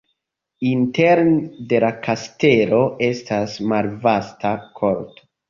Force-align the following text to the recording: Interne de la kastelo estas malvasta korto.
Interne 0.69 1.65
de 1.73 1.81
la 1.83 1.91
kastelo 2.07 2.81
estas 3.11 3.55
malvasta 3.75 4.57
korto. 4.83 5.31